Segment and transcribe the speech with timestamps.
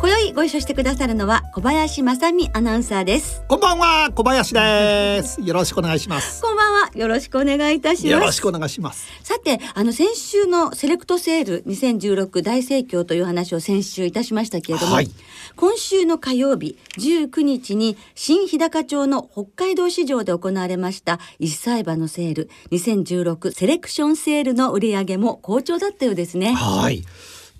[0.00, 3.42] 今宵ご一緒してくださるのは小林正美アナウンサーです。
[3.48, 5.40] こんばんは小林です。
[5.42, 6.40] よろしくお願いします。
[6.40, 8.06] こんばんはよろしくお願いいたします。
[8.06, 9.08] よろしくお願いします。
[9.24, 15.10] さてあの先週のセレクトセール2016大盛況という話を先週いたしましたけれども、はい。
[15.56, 26.52] 今週の火曜日19日に新日高町の北海道市場で行われました一歳馬のセール2016セレクションセールの売り上げも好調だったようですね。
[26.52, 27.04] はい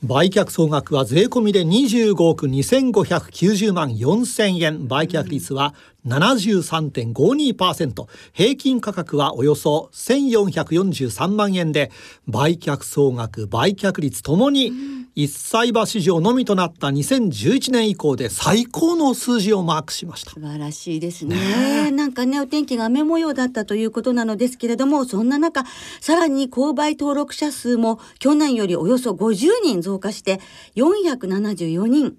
[0.05, 4.86] 売却総額は税込みで25億2590万4000円。
[4.86, 5.75] 売却率は
[6.07, 11.91] 73.52%平均価格はおよそ1443万円で
[12.27, 14.73] 売却総額売却率ともに
[15.15, 20.31] 一歳馬市場のみとなった2011年以降で最高の数字をマークしました。
[20.31, 21.91] 素晴らしいですね。
[21.91, 25.65] なんかねお天気が雨模様だったということなのですけれどもそんな中
[26.01, 30.39] さらに購買登録者数も去年よりおよそ50人増加して
[30.77, 32.17] 474人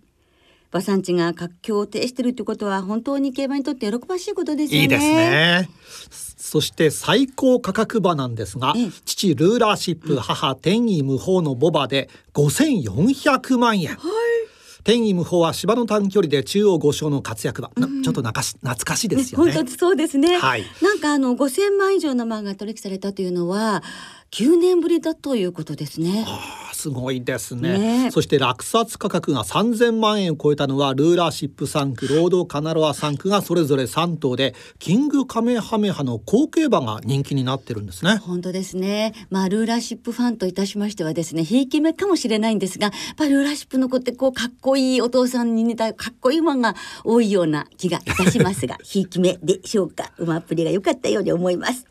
[0.71, 4.81] 馬産地が活況を呈しているということは本当に競馬にとって喜ばしいことですよね。
[4.83, 5.69] いいですね。
[6.37, 13.97] そして最高価格馬なんですが、ええ父ルーラーシップ、母天意無法のボバで5400万円。
[14.83, 19.51] 天意無法は芝の短距離で中央五勝の活躍馬、なちょっとなかし懐かしいですよね。
[19.53, 20.37] 本当そうですね。
[20.37, 23.83] はいなんかあの5000万以上の漫画が取引されたというのは
[24.31, 26.23] 9年ぶりだということですね。
[26.27, 38.15] あーすごいですねねそして落札価格が3000万円を超えたのはルーラーシップ3区ロードカナロア3区がそれぞれ3頭でキングカメハメハの後継馬が人気になってるんですね。
[38.15, 39.13] 本当ですね。
[39.29, 50.13] まあルーラーシップファンといたしましてはですね、ひいき目かもしれないんですが、やっぱルーラーシップの子ってこうかっこいいお父さんに似たかっこいい馬が多いような気がいたしますが、 ひいき目でしょうか。
[50.17, 51.85] 馬っぷりが良かったように思います。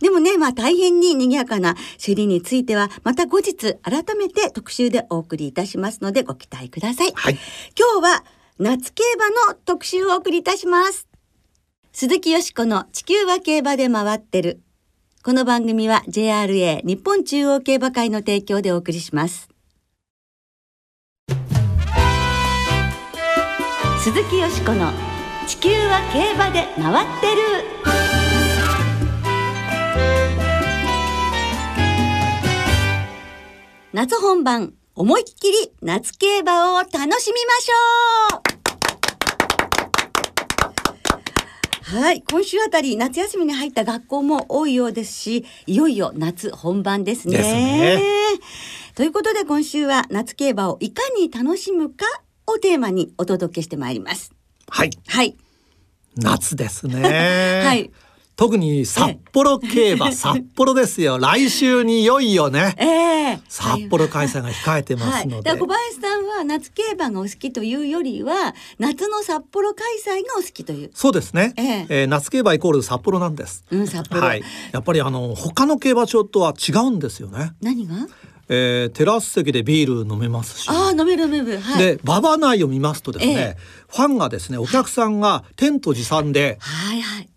[0.00, 7.12] でもね、まあ大変に賑やかな競りについては、また後日改めて特集でお送りいたしますのでご期待ください。
[7.14, 7.38] はい
[7.78, 8.24] 今日は
[8.58, 11.08] 夏競馬の特集をお送りいたします。
[11.92, 14.60] 鈴木よしこの地球は競馬で回ってる。
[15.24, 19.48] この番組は JRA 日本中央競馬会の提供でお送りします。
[24.04, 24.92] 鈴木よしこの
[25.46, 28.03] 地球は競馬で回ってる。
[33.94, 47.36] 夏本番思いっきり夏競馬を楽しみましょうはい今週あたり夏休みに入った学校も多いようですしいよいよ夏本番ですね。
[47.36, 48.00] ですね
[48.96, 52.04] ということで今週は夏競馬をいかに楽しむか
[52.48, 54.32] をテーマにお届けしてまいります。
[54.70, 55.36] はいはい。
[56.16, 57.62] 夏ですね。
[57.62, 57.92] はい。
[58.36, 61.18] 特に札幌競馬、札幌ですよ。
[61.18, 62.74] 来週にいよいよね。
[62.78, 62.86] え
[63.34, 65.50] え札幌開催が控えてますので。
[65.50, 70.90] はい、小林さんは夏競馬がお好きというよりは夏の札幌開催がお好きという。
[70.94, 71.54] そうですね。
[71.56, 73.64] えええー夏競馬イコール札幌なんです。
[73.70, 74.22] うん、札幌。
[74.22, 74.42] はい。
[74.72, 77.52] やっぱりあの他の競馬場とは違うんですよね。
[77.60, 77.94] 何が？
[78.48, 80.68] えーテラス席でビール飲めますし。
[80.68, 81.60] ああ、飲める飲める。
[81.60, 81.78] はい。
[81.78, 87.28] で馬場内を見ますとですね、えファンがですねお客さんがテント持参ではいはい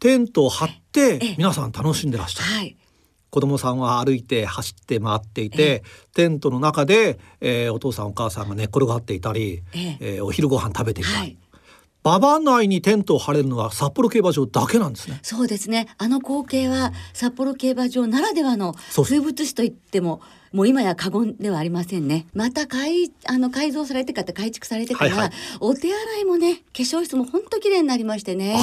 [0.00, 2.52] テントを張っえて皆さん楽しんでらっしゃる。
[2.52, 2.76] はい。
[3.30, 5.82] 子供さんは歩いて走って回っていて、
[6.14, 11.36] テントの中で、えーお父さんお母さんが寝っ転がっていたり、ええーお昼ご飯食べていたり、はい。
[12.04, 15.18] 馬場内にテントを張れるのは札幌競馬場だけなんですね。
[15.22, 15.88] そうですね。
[15.98, 20.20] あの光景は札幌競馬場ならではの風物詩と言っても。
[20.50, 22.26] もう今や過言ではありませんね。
[22.32, 28.56] また改あの改造されてから改築されてから、はいはいお手洗いもね化粧室も本当綺麗になりましてね。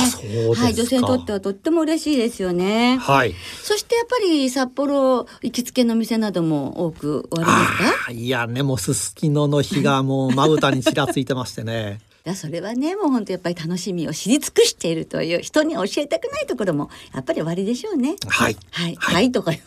[0.57, 2.97] はい女性にとってはとっても嬉しいですよね。
[2.97, 3.35] はい。
[3.61, 8.11] そしてやっぱり札幌行きつけの店なども多くおありですか？
[8.11, 11.99] いやねもうすすきのの日がもうまぶたにちらついてましてね。
[12.25, 18.15] いやそれはねもう本当やっぱり楽しみを知り尽くしているという人に教えたくないところもやっぱり終わりでしょうね。
[18.27, 18.57] はい。
[18.71, 19.51] はい、はい、とか。
[19.53, 19.63] じゃ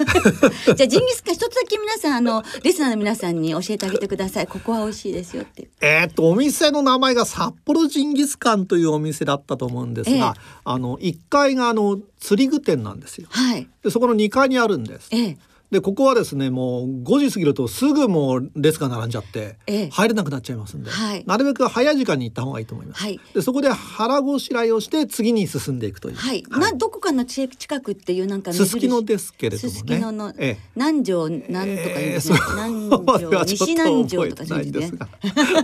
[0.73, 4.49] あジンギスカン一つだけ皆さんあのリスナーの皆さんに教えてあげてください。
[4.49, 5.69] ここは美味しいですよって。
[5.81, 10.35] えーっとお店の名前が札幌ジンギスカンというお店だったと思うんですが、
[10.65, 13.29] あの1階があの釣り具店なんですよ。
[13.31, 13.69] はい。
[13.85, 15.07] でそこの2階にあるんです。
[15.13, 15.39] ええ。
[15.71, 23.03] でここはですねもう5時過ぎるとすぐもう列が並んじゃってええ入れなくなっちゃいますんで、はいなるべく早い時間に行った方がいいと思います。
[23.03, 26.17] はいでそこで腹ごしらえをして次に進んでいくという。
[26.17, 29.73] はい、などこかの地近くっていうなんかすすきのですけれどもね。
[29.73, 35.09] すすきののええ南条なんとかいうね、そ南こ まで条はちょっと西南条とか覚えてないんですねが。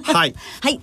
[0.14, 0.34] はい。
[0.60, 0.80] はい、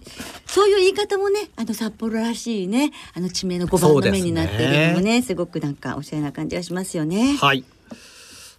[0.47, 7.38] そういう言い方もね、あの札幌らしいね、あの地名の五番の目になっているのもね、すごくなんかおしゃれな感じがしますよね。
[7.39, 7.63] はい。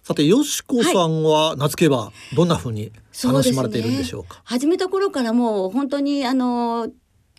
[0.03, 2.91] さて、よしこさんは夏競馬どんな風に
[3.23, 4.41] 楽しまれているんでしょうか？
[4.43, 6.89] 始めた頃からもう本当にあの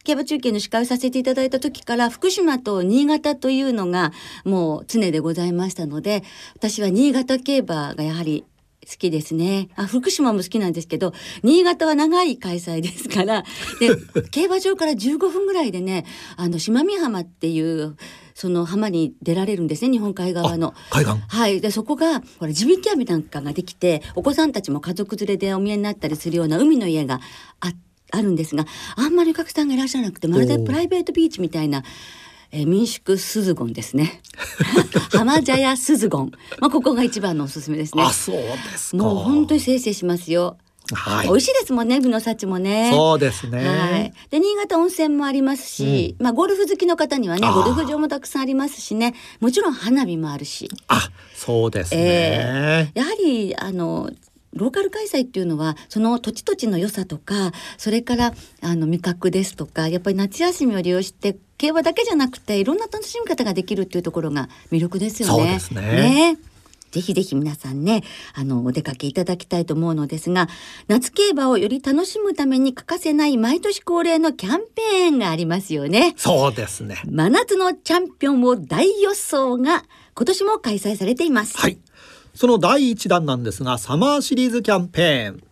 [0.04, 4.12] 競馬中継の司会をさせていただいた時から福島と新潟というのが
[4.46, 6.22] もう常でございましたので
[6.56, 8.44] 私は新潟競馬がやはり
[8.88, 13.44] 好きですねあ福島も好きなんですけど新潟は長い開催ですから
[13.80, 13.96] で
[14.30, 16.04] 競馬場から15分ぐらいでね
[16.36, 17.96] あの島見浜っていう
[18.34, 20.74] その浜に出られるんですね日本海側の。
[20.90, 21.14] 海岸？
[21.28, 27.20] はい、でそこがほら地引き網なんかができてお子さんたちも家族連れでお見えになったりするような海の家が
[27.60, 27.72] あ
[28.10, 28.64] あるんですが
[28.96, 31.82] あんまりお客さんがいらっしゃらなくてまるでプライベートビーチみたいな、
[32.54, 34.22] えー民宿スズゴンですね。
[35.10, 38.02] 浜茶屋スズゴン、まあ、ここが一番のおすすめですね。
[38.04, 38.96] あ、そうですか。
[38.96, 40.56] もう本当にせいせいしますよ、
[40.92, 41.26] はい。
[41.26, 42.90] 美味しいですもんね海の幸もね。
[42.92, 43.58] そうですね。
[43.66, 49.14] はい、で新潟温泉もありますし、まあゴルフ好きの方にはねゴルフ場もたくさんありますしね。
[49.40, 50.70] もちろん花火もあるし。
[50.86, 52.00] あ、そうですね。
[52.00, 54.10] えやはりあの
[54.54, 65.34] ローカル開催っていうのはその土地土地の良さとかそれからあの味覚ですとかやっぱり夏休みを利用して競馬だけじゃなくていろんな楽しみ方ができるっていうところが魅力ですよね。
[65.34, 66.38] そうですね
[66.94, 68.04] ぜひぜひ皆さんね、
[68.34, 70.48] あの、お出かけいただきたいと思うのですが、
[70.86, 76.14] 夏競馬をより楽しむために欠かせない毎年恒例のキャンペーンがありますよね。
[76.16, 77.02] そうですね。
[77.04, 79.82] 真夏のチャンピオンを大予想が
[80.14, 81.58] 今年も開催されています。
[81.58, 81.78] はい。
[82.32, 85.43] その第一弾なんですが、サマーシリーズキャンペーン。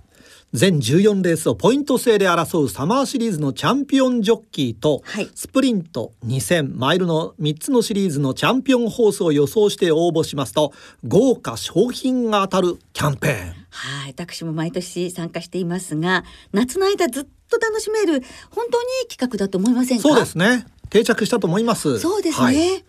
[0.53, 5.31] 全14レースをポイント制で争うサマーシリーズのチャンピオンジョッキーと、はい。
[5.35, 10.73] スプリント2000マイルの3つのシリーズのチャンピオンホースを予想して応募しますと
[11.09, 13.55] 豪華商品が当たるキャンペーン。
[13.71, 20.03] はい、私も毎年参加していますが、夏の間ずっと楽しめる本当にいい企画だと思いませんか？
[20.03, 20.67] そうですね。
[20.91, 21.99] 定着したと思います。
[21.99, 22.45] そうですね。
[22.45, 22.85] はい。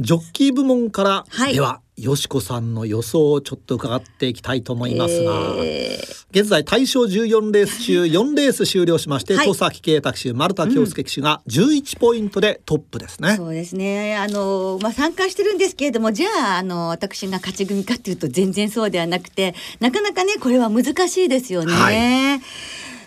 [0.00, 1.54] ジョッキー部門から、はい。
[1.54, 5.98] ではよしこさんの予想をちょっと伺っていきたいと思いますが、え
[6.30, 14.14] 現在大賞14レース中 4レース終了しまして、はい戸崎圭太騎手丸田恭介騎手が11ポイントでトップですね、そうですね。
[14.16, 21.72] あのまあ参加してるんですけれども、じゃああの私が勝ち組かっていうと全然そうではなくて、なかなかねこれは難しいですよね。
[21.72, 22.40] は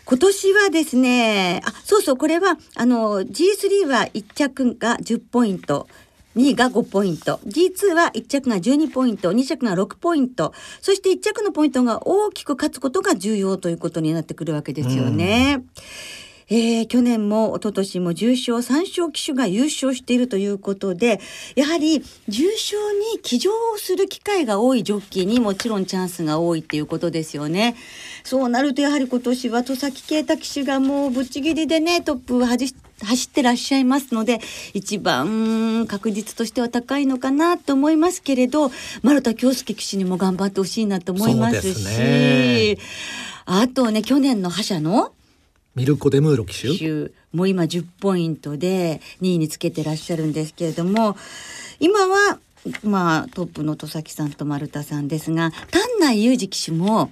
[0.10, 5.88] 今年はですね、あ、そうそう、これは、あの、G3 は1着が10ポイント。
[6.40, 7.42] 2位が5ポイント。
[7.46, 10.54] G2 は1着が12ポイント、2着が6ポイント。
[10.82, 15.66] そして1着のポイントが大きく勝つことが重要ということになってくるわけですよね。
[16.52, 21.20] えー去年も一昨年も重賞3勝騎手が優勝しているということで
[21.56, 22.76] やはり重賞
[23.14, 27.76] に騎乗する機会が多いジョッキーにもちろんチャンスが多いっていうことですよね。
[28.24, 32.74] そうなるとやはり今年は戸崎圭太騎手がもうぶっちぎりでねトップを走
[33.04, 34.40] 走ってらっしゃいますので
[34.74, 41.86] 一番確率としては高いのかなと思いますけれど丸田恭介騎手にも頑張ってほしいなと思いますし。
[41.86, 42.78] ね。
[43.46, 45.12] あとね去年の覇者の？
[45.76, 46.78] ミルコ・デムーロ騎手？
[46.78, 51.16] 手もう今10ポイントで2位につけてらっしゃるんですけれども
[51.80, 52.40] 今は
[52.84, 57.12] まあトップの戸崎さんと丸田さんですが丹内裕二騎手も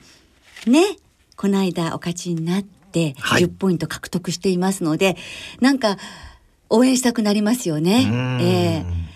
[0.67, 0.97] ね
[1.35, 2.76] この間お勝ちになって
[3.19, 3.43] はい。
[3.43, 5.17] 10ポイント獲得していますので、
[5.59, 5.97] なんか
[6.69, 8.07] 応援したくなりますよね。
[8.09, 8.41] うん。
[8.41, 9.07] ええ。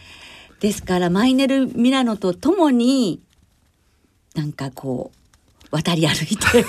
[0.59, 3.19] ですからマイネル・ミラノとともに
[4.35, 5.20] なんかこう
[5.71, 6.65] 渡り歩いて。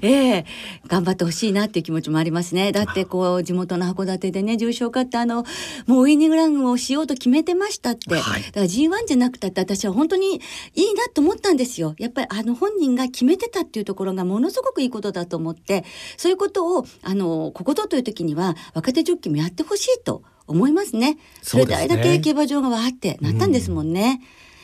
[0.02, 0.46] ええ。
[0.86, 2.72] 頑張ってほしいなっていう気持ちもありますね。
[2.72, 5.44] だってこう地元の函館でね重賞勝ってあの
[5.86, 8.42] もうウイニングランをしようと決めてましたって、はい。
[8.42, 10.40] だから G1 じゃなくたって私は本当に
[10.74, 11.94] いいなと思ったんですよ。
[11.98, 15.84] やっぱりあの本人が決めてたっていうところがものすごくいいことだと思って
[16.16, 21.18] そういうことをあのここぞという時には若手ジョッキーもやってほしいと思いますね。
[21.42, 24.20] それであれだけ競馬場がわーってなったんですもんね。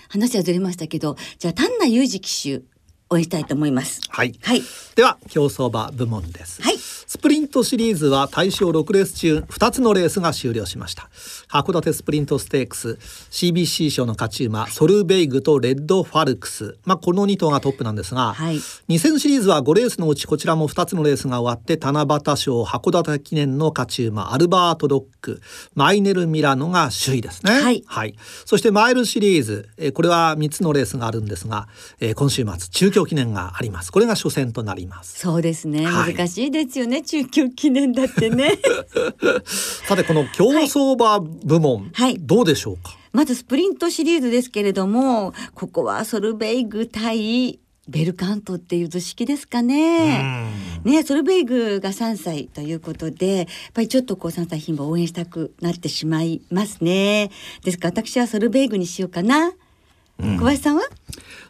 [0.09, 2.74] 話はずれましたけどじゃあ丹内裕二騎手
[3.15, 4.01] 応援したいと思います。
[4.09, 4.35] はい。
[4.43, 4.63] はい。
[4.97, 6.75] では競走馬部門です、はい
[7.15, 11.09] スプリントトシリーズは対象6レース中2つのレースが終了しました。
[11.49, 12.99] 函館スプリントステークス
[13.31, 16.77] CBC 賞の勝ち馬ソルベイグとレッドファルクス。
[16.85, 18.57] まあこの2頭がトップなんですが、はい。
[18.57, 25.41] 2000シリーズは5レースのうちこちらも2つのレースが終わって七夕賞函館記念の勝ち馬アルバートドック。
[25.77, 27.53] マイネル・ミラノが首位ですね。
[27.87, 28.17] はい。
[28.45, 31.69] そしてマイルシリーズ、えーこれは3つのレースがあるんですが、
[32.01, 33.93] えー今週末中京記念があります。
[33.93, 35.21] これが初戦となります。
[35.21, 36.15] そうですね、はい。
[36.15, 38.53] 難しいですよね中京記念だってね
[39.87, 42.97] さてこの競走馬部門、はいどうでしょうか？
[43.13, 50.51] まずスプリントシリーズですけれどもここはソルベイグ対ベルカントっていう図式ですかね。
[50.85, 57.31] ねソルベイグが3歳ということでやっぱりちょっとこう3歳牝馬を応援したくなってしまいますね。
[57.63, 59.53] ですから私はソルベイグにしようかな。
[60.21, 60.83] 小林さんは？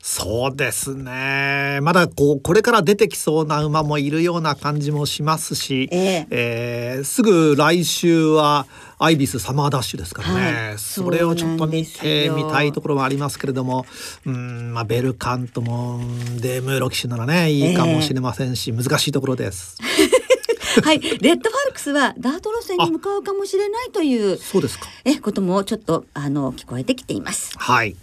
[0.06, 1.78] そうですね。
[1.82, 6.26] まだこうこれから出てきそうな馬もいるような感じもしますし、ええ。
[6.30, 8.66] えーすぐ来週は
[8.98, 10.78] アイビスサマーダッシュですからね、はい。
[10.78, 13.86] それをちょっと見てみたいところはありますけれども
[14.26, 19.78] うん、まあ、ベルカントもうんデムーロ騎手ならねいいかもしれませんし、難しいところです。
[20.82, 21.00] はい。
[21.00, 24.86] レッドファルクスはダート路線に向かうかもしれないというそうですか。
[25.04, 27.52] えこともちょっとあの聞こえてきています。
[27.56, 27.96] はい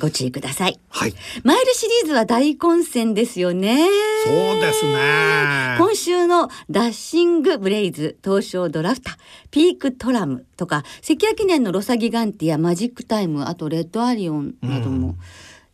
[0.00, 0.78] ご注意ください。
[0.88, 3.86] はいマイルシリーズは大混戦ですよね。
[4.24, 9.14] そうですね今週のダッシングブレイズ東証ドラフター
[9.50, 15.16] ピークトラムとか関谷記念のロサギガンティアマジックタイムあとレッドアリオンなども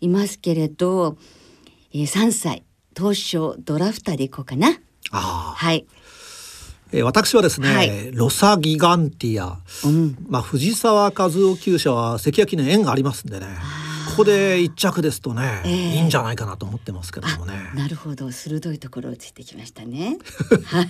[0.01, 1.17] いますけれど、
[1.93, 2.65] えー3歳
[2.97, 4.69] 東証ドラフターでいこうかな。
[4.69, 4.73] あ
[5.13, 5.87] あはい。
[6.93, 10.17] えー私はですね、はいロサギガンティアうん。
[10.29, 13.47] まあ、藤沢和夫厩舎は関谷記念縁がありますんでね
[14.19, 17.55] ここで一着ですとね、ええいいんじゃないかなと思ってますけどもね。
[17.77, 20.19] なるほど鋭いところをついてきましたね。
[20.67, 20.89] はい。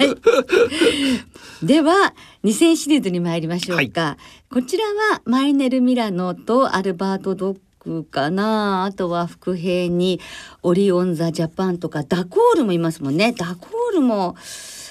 [1.62, 4.16] では2000シリーズに参りましょうか。
[4.50, 10.20] こちらはマイネル・ミラノとアルバート・ドッグかなあとは副兵に
[10.62, 13.34] オリオン・ザ・ジャパンとかダコールもいますもんね。
[13.36, 14.36] ダコールも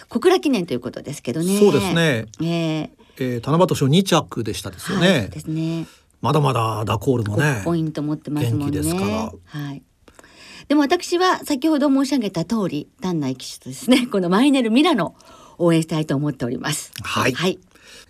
[0.09, 1.57] 小倉記念ということですけどね。
[1.57, 2.27] そうですね。
[2.39, 2.89] ええ
[3.19, 5.07] えー、七夕賞二着でしたですよね。
[5.07, 5.87] はい、そうですね。
[6.21, 7.61] まだまだダコールもね。
[7.63, 8.65] ポイント持ってますもんね。
[8.65, 9.83] 元気ですからはい。
[10.67, 15.15] でも私は先ほど申し上げた通り、丹内騎手とですね、 このマイネル・ミラノ
[15.57, 16.91] を応援したいと思っております。
[17.01, 17.59] はいはい。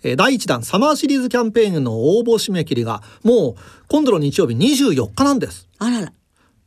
[0.02, 3.54] えー第一弾サマーシリーズキャンペーンの応募締め切りがもう
[3.88, 5.68] 今度の日曜日24日なんです。
[5.78, 6.12] あらら。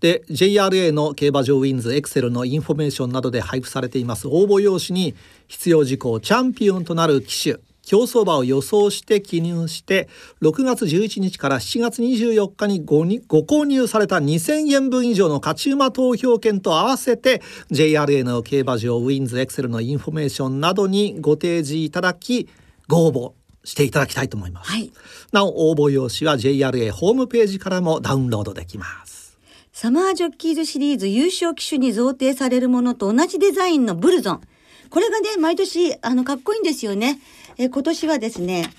[0.02, 5.16] で JRA の競馬場 WINS エクセルのインフォメーションなどで配布されています応募用紙に
[5.48, 7.60] 必要事項チャンピオンとなる騎手
[7.92, 10.08] 競走馬を予想して記入して
[10.42, 22.48] 6月11日から7月24日にごにご購入された2000円分以上の勝ち馬投票券と合わせて JRA の競馬場ウィンズエクセルのインフォメーションなどにご提示いただき
[22.88, 24.72] ご応募していただきたいと思います。
[24.72, 24.90] はい。
[25.34, 29.38] なお応募用紙は JRA ホームページからもダウンロードできます。
[29.74, 34.42] サマージョッキーズシリーズ優勝騎手に贈呈されるものと同じデザインのブルゾン。
[34.90, 37.20] これがね、毎年、あの、かっこいいんですよね。
[37.62, 38.72] えー今年はですね、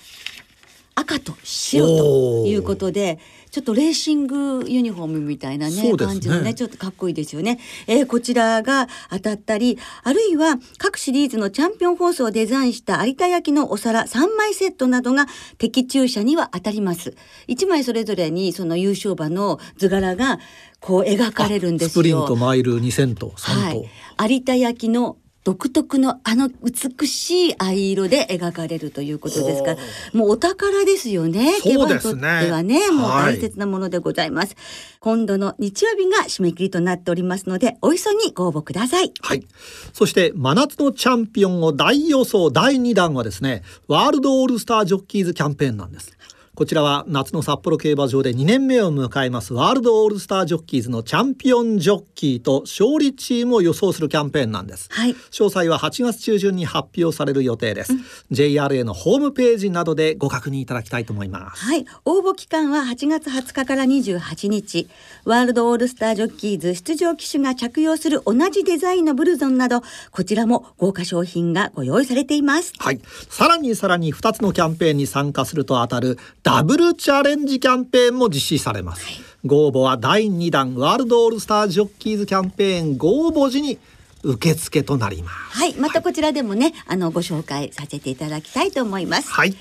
[0.93, 3.17] 赤と白ということで、
[3.49, 7.59] ちょっとレーシングユニフォームみたいなね、ね感じのね、ちょっとかっこいいですよね。
[7.87, 17.15] えーこちらが当たったり、あるいは各シリーズのチャンピオンホースをデザインした有田焼のお皿3枚セットなどが的中者には当たります。
[17.47, 20.39] 1枚それぞれにその優勝馬の図柄が
[20.81, 21.89] こう描かれるんですよ。
[21.91, 29.77] スプリントマイル2000と3と、はい、有田焼の独特のあの美しい藍色で描かれるということですから
[30.13, 31.53] もうお宝ですよね。
[31.61, 32.21] そうですね。
[32.21, 33.35] 競馬にとってはねもうはい。
[33.35, 34.55] 大切なものでございます、
[34.99, 39.11] 今度の日曜日が締め切りとなっておりますのでお急ぎご応募ください。
[39.21, 39.45] はい。
[39.91, 46.17] そして真夏のチャンピオンを大予想第2弾はですね、ワールドオールスタージョッキーズキャンペーンなんです。
[46.55, 54.87] こちらは夏の札幌競馬場で2年目を迎えますワールドオールスタージョッキーズのチャンピオンジョッキーと勝利チームを予想するキャンペーンなんです。
[54.91, 57.93] はい詳細は8月中旬に発表される予定です。
[58.31, 61.65] JRA のホームページなどでご確認いただきたいと思います。
[61.65, 61.87] はい。
[62.05, 64.87] 応募期間は8月20日から28日。
[65.25, 69.81] ワールドオールスタージョッキーズ出場機種が着用する同じデザインのブルゾンなど、
[70.11, 72.73] こちらも豪華商品がご用意されています。
[72.77, 73.01] はい。
[73.27, 79.05] さらにさらに2つのキャンペーンに参加すると当たるダブルチャレンジキャンペーンも実施されます。
[79.45, 83.79] ご応募は第2弾ワールドオールスタージョッキーズキャンペーンご応募時に
[84.23, 85.35] 受付となります。
[85.57, 85.73] はい。
[85.75, 89.29] またこちらでもね、あの、ご紹介させていただきたいと思います。
[89.29, 89.55] はい。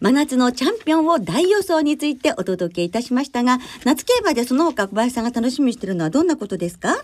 [0.00, 6.96] 真夏のチャンピオンを大予想についてお届けいたしましたが、夏競馬でその他小林さんが楽しみにしているのはどんなことですか？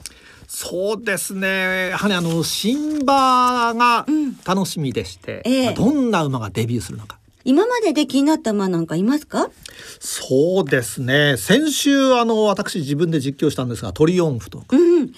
[0.49, 1.91] そうですね。
[1.91, 4.07] やはりあの新馬が
[4.45, 9.51] 楽しみでして、ええどんな馬がデビューするのか今までで気になった馬なんかいますか？
[9.99, 11.37] そうですね。
[11.37, 14.65] 先週あの私自分で実況したんですがトリオンフとか。
[14.77, 15.13] うん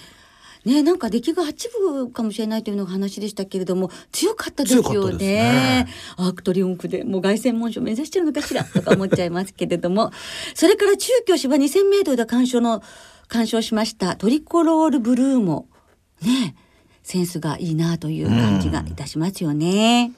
[0.65, 5.17] ねなんか出来が八分かもしれないというのが話でしたけれども強かったですよね。
[5.17, 5.87] ね。
[6.15, 8.63] アークトリオンフでもう凱旋門賞目指してるのかしら？
[8.63, 10.11] とか思っちゃいますけれども。
[10.55, 12.81] それから中京芝2000メートルで鑑賞の
[13.27, 15.67] 鑑賞しましたトリコロールブルーも
[16.21, 16.55] ね
[17.03, 20.13] センスがいいなという感じがいたしますよね。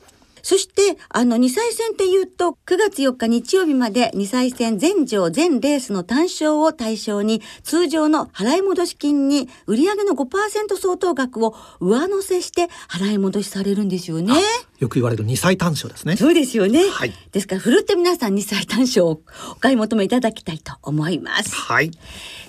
[0.45, 14.35] そして、あの、2歳戦っていうと、9月4日日曜日まで2歳戦全場全レースの単勝を対象に、通常の払い戻し金に売上の5%相当額を上乗せして払い戻しされるんですよね。
[14.77, 16.15] よく言われる2歳単勝ですね。
[16.15, 16.89] そうですよね。
[16.89, 19.21] はいですから、ふるって皆さん2歳単勝を
[19.53, 21.55] お買い求めいただきたいと思います。
[21.55, 21.89] はい。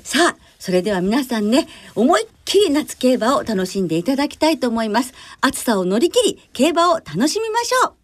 [0.05, 5.14] さあ、それでは皆さんね、思いっきり夏競馬を楽しんでいただきたいと思います。
[5.40, 7.94] 暑さを乗り切り、競馬を楽しみましょう。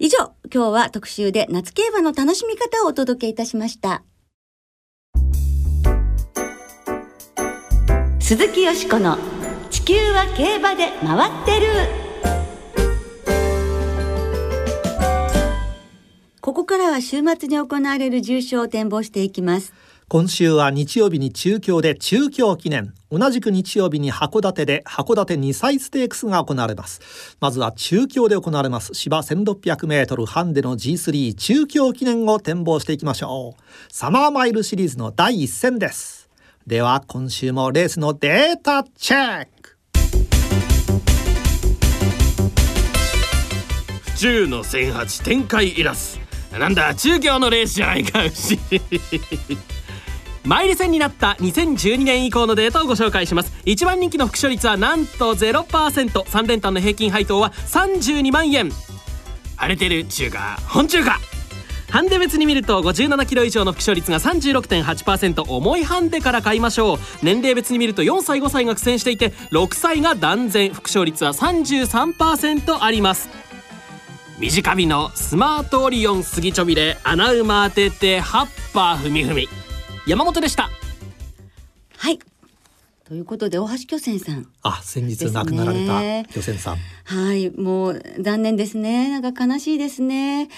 [0.00, 4.02] 以上、今日は特集で夏競馬の楽しみ方をお届けいたしました。
[8.18, 9.16] 鈴木よしこの
[9.70, 12.06] 地球は競馬で回ってる。
[16.40, 19.72] ここからは週末に行われる重賞を展望していきます。
[20.08, 22.94] 今週は日曜日に中京で中京記念。
[23.10, 27.36] 同じく日曜日に函館で函館2歳ステークスが行われます。
[27.40, 28.94] まずは中京で行われます。
[28.94, 33.62] 芝 1600m ハンデの G3 中京記念を展望していきましょう。
[33.92, 36.30] サマーマイルシリーズの第一戦です。
[36.68, 39.76] では今週もレースのデータチェック。
[44.12, 46.20] 府中の千八展開いらす。
[46.56, 48.24] なんだ中京のレースじゃないか。
[48.24, 48.56] 牛
[50.46, 53.52] マイル戦になった2012年以降のデータをご紹介します。
[53.64, 58.70] 一番人気の副勝率はなんと 0%3 連単の平均配当は32万円。
[59.56, 61.18] 荒れてる中華本中華
[61.90, 66.98] ハンデ別に見ると57キロ以上の副勝率が36.8%重いハンデから買いましょう。
[67.22, 73.28] 年齢別に見ると4歳5歳が苦戦していて6歳が断然副勝率は33%あります。
[74.38, 79.48] 短火のスマートオリオン杉ちょびれ穴馬当てて葉っぱふみふみ。
[80.06, 80.70] 山本でした
[81.98, 82.20] はい。
[83.04, 84.46] ということで、大橋巨泉さん。
[84.62, 89.10] あ先日亡くなられた漁船さんはい、もう残念ですね。
[89.10, 90.48] なんか悲しいですね。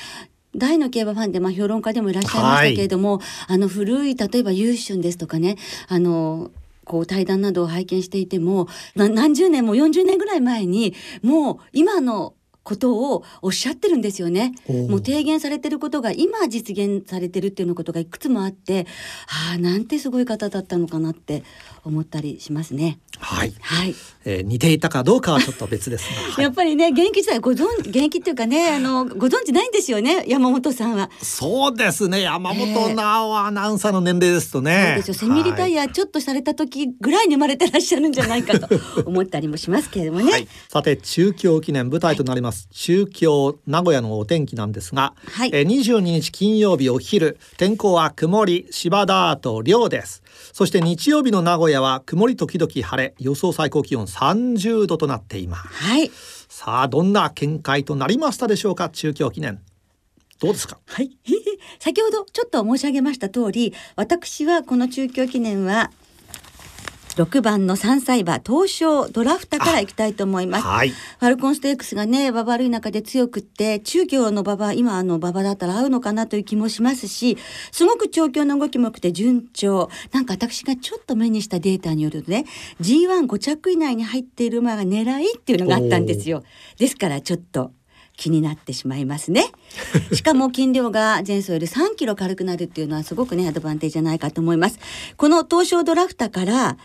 [0.55, 5.57] 大の競馬ファンで、まあ、評論家でもいらっしゃいましたけれども、あの古い例えば優春ですとかね
[5.89, 6.51] あの
[6.85, 12.35] こう対談などを拝見していてもな何十年も40年ぐらい前にもう今の
[12.69, 14.53] ことをおっしゃってるんですよね。
[14.89, 18.87] もう提言されてることが今実現されてるっていうようなことがいくつもあって
[19.51, 21.43] ああなんてすごい方だったのかなって
[21.89, 22.99] 思ったりしますね。
[23.19, 23.95] はい、はい。
[24.25, 26.45] えー似ていたかどうかはちょっと別ですが、 はい。
[26.45, 31.11] やっぱりね現役時代ご存現役っていうかねあのご存知ないんですよね山本さんは。
[31.23, 32.21] そうですね。
[32.21, 35.15] 山本直アナウンサーの年齢ですとね、そうですよ。
[35.15, 35.73] セミリタはい。
[35.73, 38.69] イアちょっとされた時ぐらいに生まれてらっしゃるんじゃないかと
[39.07, 40.31] 思ったりもしますけれどもね。
[40.31, 45.51] はい、さて中京記念舞台となります、中京名古屋のお天気なんですが、はい。
[45.53, 50.23] えー22日金曜日お昼天候は曇り芝ダート涼です
[50.53, 55.69] そして日曜日の名古屋は曇り時々晴れ予想最高気温30度となっています。
[55.69, 56.11] はい。
[56.49, 58.89] さあどんな見解となりましたでしょうか？
[58.89, 59.61] 中京記念。
[60.41, 60.79] どうですか？
[60.87, 61.11] はい、
[61.81, 65.91] 先ほどちょっと申し上げました通り私はこの中京記念は
[67.19, 70.65] 6番の3歳馬東証ドラフタからいきたいと思います。
[70.65, 77.37] はいファルコンステークスがね馬場悪い中で強くって中京の馬場今あの馬場だったら合うのかなという気もしますし
[77.73, 82.45] すごく調教の動きも良くて順調なんか私がちょっと目にしたデータによるとね
[82.81, 86.45] G15 着以内に入っている馬が狙いっていうのがあったんですよ。
[86.79, 87.73] ですからちょっと
[88.17, 89.47] 気になってしまいますね。
[90.13, 94.79] しかも筋量が前走より3キロ軽くなるっていうのはすごくねアドバンテージじゃないかと思います。
[95.17, 96.77] この東証ドラフタから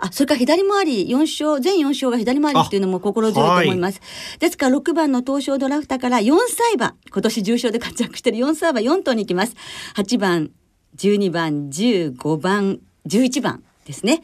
[0.00, 4.00] あ、それから左回り4勝、全4勝が左回りっていうのも心強いと思います。
[4.38, 9.54] ですから6番の東証ドラフタから4歳馬、今年重賞で活躍している4歳馬4頭に行きます。
[9.96, 10.50] 8番、
[10.96, 14.22] 12番、15番、11番ですね。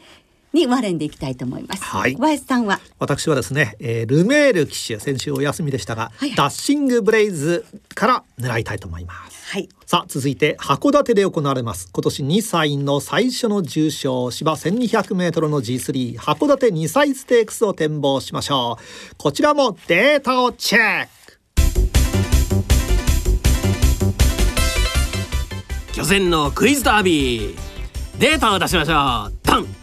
[0.57, 1.83] にワレンでいきたいと思います。
[1.83, 2.15] はい。
[2.15, 2.79] 小林さんは？
[2.99, 6.35] 私はですね、えールメール騎手先週お休みでしたが、はいはい。
[6.35, 7.65] ダッシングブレイズ
[7.95, 9.37] から狙いたいと思います。
[9.53, 9.69] はい。
[9.85, 11.89] さあ続いて函館で行われます。
[11.93, 19.15] 今年2歳の最初の重賞芝 1200m の G3 函館2歳ステークスを展望しましょう。
[19.17, 21.11] こちらもデータをチェック。
[25.93, 27.55] 巨前のクイズダービー。
[28.19, 29.33] データを出しましょう。
[29.43, 29.76] ドン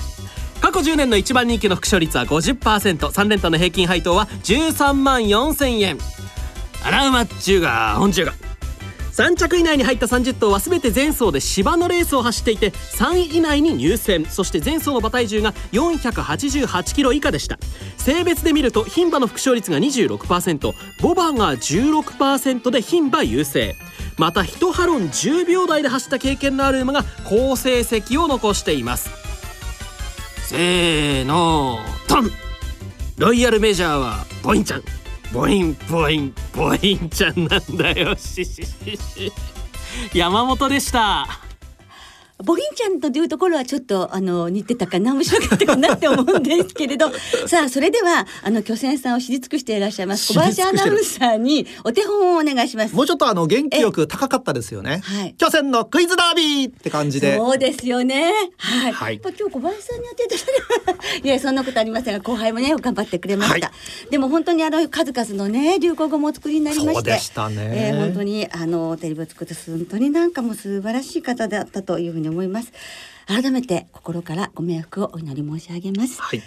[0.64, 5.98] 過去10年の一番人気の副賞率は 50%3 連単の平均配当は13万4000円。
[6.82, 8.32] 穴馬っちゅうが本中が。
[9.12, 17.58] 3着以内に入った30頭は全て前走で芝のレースを走っていて3位以内に入選そして前走の馬体重が488キロ以下でした。
[17.98, 20.72] 性別で見ると牝馬の副賞率が26%
[21.02, 23.76] ボ馬が16%で牝馬優勢。
[24.16, 29.33] また1ハロン10秒台で走った経験のある馬が好成績を残しています。
[30.46, 32.30] せーのトン。
[33.16, 34.82] ロイヤルメジャーはボインちゃん。
[35.32, 38.14] ボインボインボインちゃんなんだよ。
[38.14, 39.32] しししし
[40.12, 41.43] 山本でした。
[42.42, 47.10] ボギンちゃんというところはちょっとあの似てたかな面白かったかなって思うんですけれど。
[47.46, 50.32] さあそれではあの巨泉さんを知り尽くしていらっしゃいます。
[50.32, 52.94] 小林アナウンサーにお手本をお願いします。
[52.94, 55.00] もうちょっとあの元気よく高かったですよね。
[55.04, 55.34] はい。
[55.38, 57.36] 巨泉のクイズダービーって感じで。
[57.36, 58.32] そうですよね。
[58.56, 59.14] はい、はい。
[59.14, 60.34] やっぱ今日小林さんに当てて
[61.22, 63.72] いやそんなことありませんが後輩もね頑張ってくれました、は
[64.10, 66.94] でも本当にあの数々のね流行語もお作りになりまして。
[66.94, 67.90] そうでしたね。
[67.90, 72.72] えー本当にあのテレビを作って本当になんかもう素晴らしい方だったというふうに思います。
[73.26, 76.20] 改めて心からご冥福をお祈り申し上げます。
[76.20, 76.42] はい。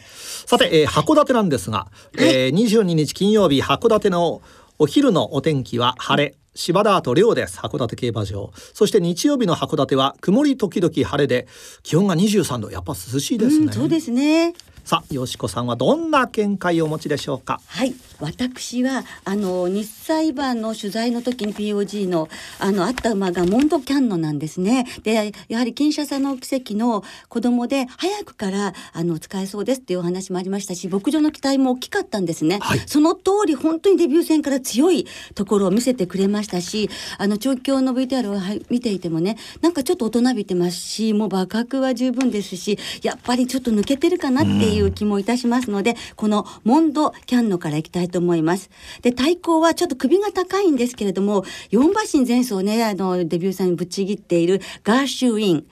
[0.45, 1.87] さて、えー函館なんですが、
[2.17, 4.41] えー、22日金曜日函館の
[4.79, 6.35] お昼のお天気は晴れ。
[6.53, 8.51] 芝田と涼です函館競馬場。
[8.73, 11.47] そして日曜日の函館は曇り時々晴れで
[11.83, 12.71] 気温が23度。
[12.71, 14.53] やっぱ涼しいですね、うん、そうですね。
[14.83, 17.59] さあよしこさんはどんな見解をお持ちでしょうか？
[17.67, 24.85] はい私はあの日サイバーの取材の時に POG のあのあった馬がモンドキャンノなんですね。
[25.03, 32.79] でやはり金シャサの奇跡の子供で早くからあの使えそうですっていうお話もありましたし牧場の期待も大きかったんですね、はい。
[32.85, 48.69] その通り本当にデビュー戦から強いところを見せてくれましたしあの調教の VTR をはい見ていてもねなんかちょっと大人びてますしもう馬格は十分ですしやっぱりちょっと抜けてるかなっていう気もいたしますので、このモンドキャンノからいきたいと思います。
[49.01, 55.65] で対抗はちょっと首が高いんですけれども4馬身前走ねあのデビュー戦にぶっちぎっているガーシュウィン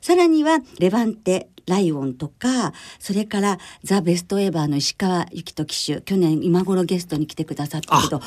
[0.00, 8.20] さらにはレバンテライオンとかそれからザ・ベストエバーの石川由紀人騎手去年今頃ゲストに来てくださったけど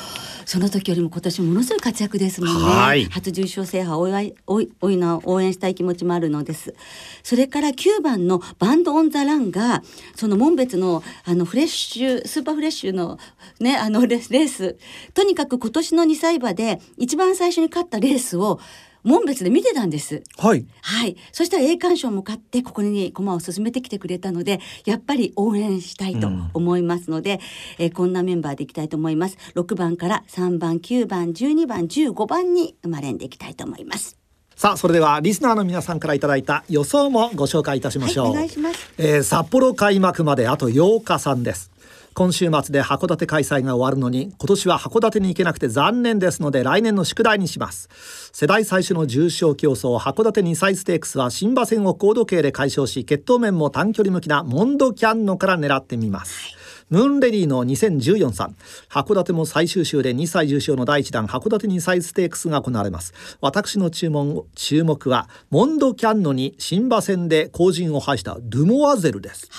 [0.44, 3.04] その時よりも今年ものすごい活躍ですもんね、はい。
[3.06, 6.74] 初重賞制覇をお祝いおいおいな応援したい気持ちもあるのです。
[7.22, 9.82] それから9番のバンド・オン・ザ・ランが
[10.14, 13.18] その門別のあのフレッシュスーパーフレッシュの
[13.60, 14.76] ねあのレースレース
[15.14, 18.60] とにかく今年の2歳馬で一番最初に勝ったレースを
[19.04, 20.22] 門別で見てたんです。
[20.36, 21.16] はいはい。
[21.30, 27.40] そしたら栄冠賞も買って、ここに駒を進めてきてくれたので、やっぱり応援したいと思いますので、
[27.78, 29.36] えーこんなメンバーでいきたいと思います。
[29.54, 34.16] 6番から3番、9番、12番、15番に生まれんでいきたいと思います。
[34.56, 41.72] さあそれではリスナーの皆さんからいただいた予想もご紹介いたしましょう、はいお願いしますえー札幌開幕まであと8日さんです
[42.14, 47.88] 今週末で函館開催が終わるのに今年は函館に行けなくて残念ですので来年の宿題にします。
[48.32, 56.56] 世代最初の重賞競争函館2歳ステークスは新馬戦を高度計で解消し血統面も短距離向きなモンドキャンノから狙ってみます、
[56.90, 58.56] ムーンレディの2014さん。
[58.88, 63.14] 函館も最終週で2歳重賞の第1弾函館2歳ステークスが行われます。
[63.40, 69.50] 私の注文注目はモンドキャンノに新馬戦で後陣を排したドゥモアゼルです、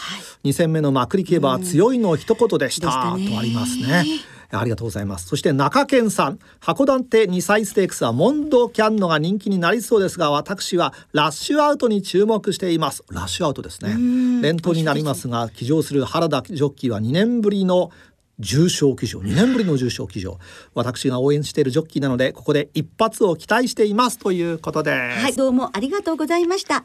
[0.43, 3.29] 2戦目のまくり競馬は強いの一言でした、でしたね。
[3.29, 5.27] とありますねありがとうございます。
[5.27, 6.39] そして中堅さん。
[6.61, 13.03] 函館2歳ステークスはモンドキャンノが人気になりそうですが私はラッシュアウトに注目しています。
[13.09, 14.41] ラッシュアウトですね。
[14.41, 17.91] 連投になりますが騎乗する原田ジョッキーは2年ぶりの
[18.39, 19.19] 重賞騎乗。
[19.19, 20.39] 2年ぶりの重賞騎乗。
[20.73, 24.19] 私が応援しているジョッキーなのでここで一発を期待しています。
[24.19, 26.83] ということです、はい、どうもありがとうございました。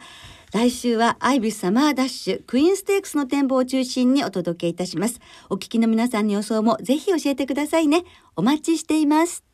[0.52, 5.20] 来週はアイビスサマーダッシュクイーンステークスの展望を中心にお届けいたします。
[5.48, 8.04] お聞きの皆さんの予想もぜひ教えてくださいね。
[8.34, 9.49] お待ちしています。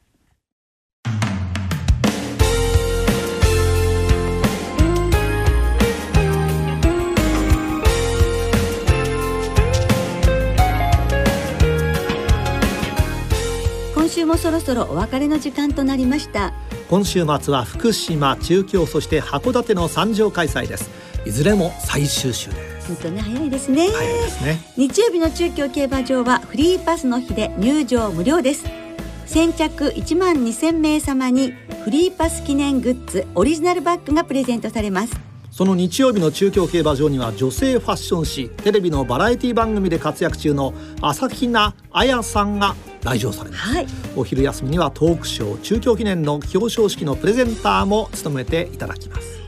[14.17, 16.55] 週もそろそろお別れの時間となりました。
[16.89, 20.91] 今週末は福島中京そして函館の三条開催です。
[21.27, 22.89] いずれも最終週です。
[22.89, 23.89] 本当ね早いですね。
[23.89, 24.61] 早いですね。
[24.79, 28.65] 日曜日の中京競馬場はフリーパスの日で入場無料です。
[29.27, 31.53] 先着1万2000名様に
[31.85, 35.13] フリーパス記念グッズオリジナルバッグがプレゼントされます。
[35.51, 42.75] その日曜日の中京競馬場には女性ファッション誌テレビのバラエティ番組で活躍中の朝比奈彩さんが
[43.07, 43.63] 来場されます。
[43.63, 43.87] はい。
[44.17, 49.46] お昼休みにはトークショー中京記念の表彰式のプレゼンターも務めていただきます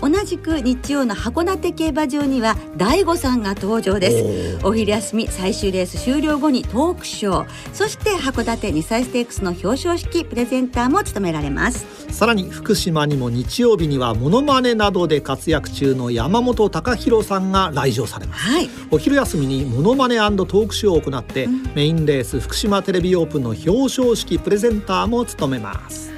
[0.00, 4.66] 同じく日曜の函館競馬場には大悟さんが登場です。
[4.66, 7.46] お昼休み最終レース終了後にトークショー。
[7.72, 11.86] そして函館2歳ステークスの表彰式プレゼンターも務められます。
[12.10, 18.68] さらに福島にも日曜日にはモノマネなどで活躍中の山本隆弘さんが来場されます、はい。
[18.90, 23.70] お昼休みにモノマネトークショーを行って、メインレース福島テレビオープンの表
[24.02, 26.13] 彰式プレゼンターも務めます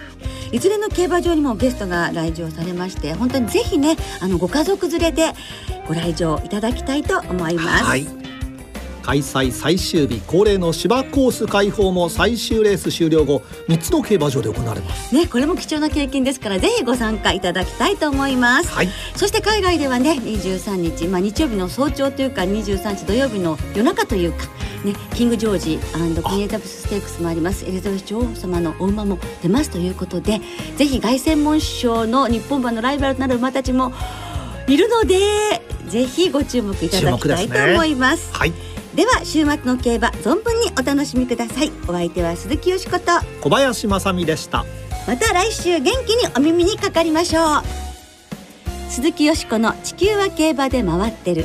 [0.52, 5.32] いずれの競馬場にもゲストが来場されまして本当にぜひねあのご家族連れで
[5.86, 8.06] ご来場いただきたいと思います、はい。
[9.06, 15.14] 開催最終日恒例の芝コース開放も最終レース終了後3つの競馬場で行われます。
[15.14, 18.88] ね、これも貴重な経験ですからぜひご参加いただきたいと思います、はい。
[19.14, 24.48] そして海外ではね23日、まあ、日曜日の早朝というか23日土曜日の夜中というか、
[24.86, 27.64] ね、キングジョージクイーンエリザベスステークスもあります。
[27.66, 30.40] エリザベス女王様のお馬も出ますということで
[30.76, 33.92] ぜひ凱旋門賞の日本馬のライバルとなる馬たちも
[34.68, 38.32] いるのでぜひご注目いただきたいと思います。
[38.32, 38.52] はい。
[38.94, 41.72] では週末の競馬存分にお楽しみください。
[41.86, 43.04] お相手は鈴木よしこと。
[43.42, 44.64] 小林正美でした。
[45.06, 47.62] また来週元気にお耳にかかりましょう。
[48.88, 51.44] 鈴木よしこの地球は競馬で回ってる